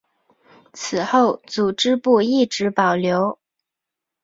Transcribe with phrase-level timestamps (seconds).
[0.73, 3.37] 此后组织部一直保留。